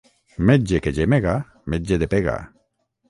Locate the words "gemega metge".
0.99-2.01